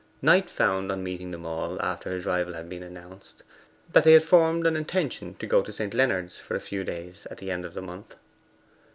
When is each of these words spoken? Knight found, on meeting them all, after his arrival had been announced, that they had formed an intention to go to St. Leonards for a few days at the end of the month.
Knight 0.19 0.49
found, 0.49 0.91
on 0.91 1.03
meeting 1.03 1.29
them 1.29 1.45
all, 1.45 1.79
after 1.79 2.09
his 2.09 2.25
arrival 2.25 2.55
had 2.55 2.67
been 2.67 2.81
announced, 2.81 3.43
that 3.93 4.03
they 4.03 4.13
had 4.13 4.23
formed 4.23 4.65
an 4.65 4.75
intention 4.75 5.35
to 5.35 5.45
go 5.45 5.61
to 5.61 5.71
St. 5.71 5.93
Leonards 5.93 6.39
for 6.39 6.55
a 6.55 6.59
few 6.59 6.83
days 6.83 7.27
at 7.29 7.37
the 7.37 7.51
end 7.51 7.65
of 7.65 7.75
the 7.75 7.83
month. 7.83 8.15